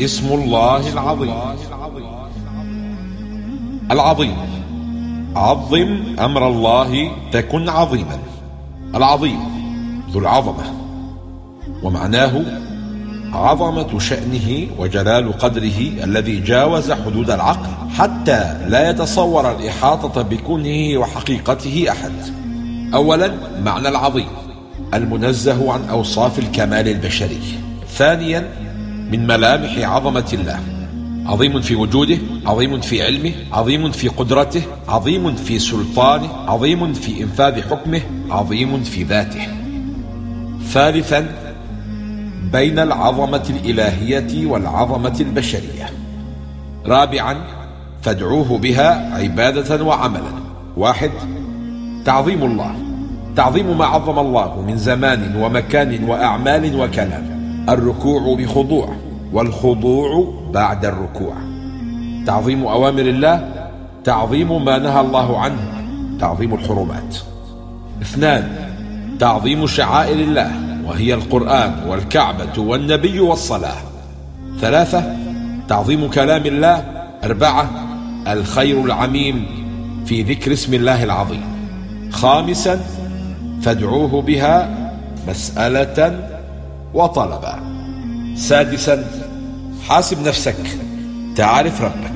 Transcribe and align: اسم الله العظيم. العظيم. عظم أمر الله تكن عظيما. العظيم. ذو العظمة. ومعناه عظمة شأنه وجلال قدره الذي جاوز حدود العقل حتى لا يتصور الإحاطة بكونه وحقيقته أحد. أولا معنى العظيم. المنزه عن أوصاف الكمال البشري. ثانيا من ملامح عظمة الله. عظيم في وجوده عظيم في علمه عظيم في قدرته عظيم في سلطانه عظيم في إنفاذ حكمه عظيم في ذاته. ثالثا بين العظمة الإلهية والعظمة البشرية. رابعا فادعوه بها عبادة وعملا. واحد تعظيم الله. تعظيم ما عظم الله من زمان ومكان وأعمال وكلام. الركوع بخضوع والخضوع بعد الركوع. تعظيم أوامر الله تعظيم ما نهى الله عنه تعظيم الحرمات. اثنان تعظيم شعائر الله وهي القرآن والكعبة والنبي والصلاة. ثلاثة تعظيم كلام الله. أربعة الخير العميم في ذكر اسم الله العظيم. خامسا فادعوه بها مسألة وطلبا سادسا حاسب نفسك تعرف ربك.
اسم 0.00 0.32
الله 0.32 0.92
العظيم. 0.92 1.34
العظيم. 3.90 4.36
عظم 5.36 6.02
أمر 6.20 6.48
الله 6.48 7.10
تكن 7.32 7.68
عظيما. 7.68 8.18
العظيم. 8.94 9.40
ذو 10.10 10.20
العظمة. 10.20 10.64
ومعناه 11.82 12.42
عظمة 13.32 13.98
شأنه 13.98 14.66
وجلال 14.78 15.38
قدره 15.38 16.04
الذي 16.04 16.40
جاوز 16.40 16.92
حدود 16.92 17.30
العقل 17.30 17.90
حتى 17.90 18.58
لا 18.68 18.90
يتصور 18.90 19.50
الإحاطة 19.50 20.22
بكونه 20.22 20.98
وحقيقته 20.98 21.86
أحد. 21.90 22.12
أولا 22.94 23.34
معنى 23.64 23.88
العظيم. 23.88 24.28
المنزه 24.94 25.72
عن 25.72 25.88
أوصاف 25.88 26.38
الكمال 26.38 26.88
البشري. 26.88 27.40
ثانيا 27.96 28.48
من 29.12 29.26
ملامح 29.26 29.78
عظمة 29.78 30.30
الله. 30.32 30.60
عظيم 31.26 31.60
في 31.60 31.74
وجوده 31.74 32.18
عظيم 32.46 32.80
في 32.80 33.02
علمه 33.02 33.32
عظيم 33.52 33.90
في 33.90 34.08
قدرته 34.08 34.62
عظيم 34.88 35.34
في 35.34 35.58
سلطانه 35.58 36.28
عظيم 36.46 36.92
في 36.92 37.22
إنفاذ 37.22 37.62
حكمه 37.62 38.00
عظيم 38.30 38.82
في 38.82 39.02
ذاته. 39.02 39.48
ثالثا 40.72 41.26
بين 42.52 42.78
العظمة 42.78 43.44
الإلهية 43.50 44.46
والعظمة 44.46 45.16
البشرية. 45.20 45.90
رابعا 46.86 47.36
فادعوه 48.02 48.58
بها 48.58 49.16
عبادة 49.22 49.84
وعملا. 49.84 50.32
واحد 50.76 51.10
تعظيم 52.04 52.42
الله. 52.42 52.74
تعظيم 53.36 53.78
ما 53.78 53.84
عظم 53.84 54.18
الله 54.18 54.64
من 54.68 54.76
زمان 54.76 55.36
ومكان 55.36 56.04
وأعمال 56.04 56.80
وكلام. 56.80 57.33
الركوع 57.68 58.36
بخضوع 58.36 58.88
والخضوع 59.32 60.34
بعد 60.52 60.84
الركوع. 60.84 61.34
تعظيم 62.26 62.66
أوامر 62.66 63.00
الله 63.02 63.48
تعظيم 64.04 64.64
ما 64.64 64.78
نهى 64.78 65.00
الله 65.00 65.38
عنه 65.38 65.58
تعظيم 66.20 66.54
الحرمات. 66.54 67.16
اثنان 68.02 68.48
تعظيم 69.20 69.66
شعائر 69.66 70.20
الله 70.20 70.52
وهي 70.86 71.14
القرآن 71.14 71.72
والكعبة 71.88 72.58
والنبي 72.58 73.20
والصلاة. 73.20 73.76
ثلاثة 74.60 75.16
تعظيم 75.68 76.10
كلام 76.10 76.46
الله. 76.46 76.84
أربعة 77.24 77.70
الخير 78.28 78.84
العميم 78.84 79.46
في 80.06 80.22
ذكر 80.22 80.52
اسم 80.52 80.74
الله 80.74 81.04
العظيم. 81.04 81.44
خامسا 82.10 82.80
فادعوه 83.62 84.22
بها 84.22 84.68
مسألة 85.28 86.33
وطلبا 86.94 87.54
سادسا 88.36 89.04
حاسب 89.88 90.26
نفسك 90.26 90.56
تعرف 91.36 91.82
ربك. 91.82 92.13